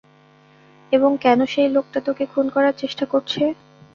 এবং 0.91 1.11
কেন 1.17 1.39
সেই 1.45 1.69
লোকটা 1.69 1.99
তোকে 2.07 2.23
খুন 2.25 2.45
করার 2.55 2.75
চেষ্টা 2.77 3.05
করছে? 3.05 3.41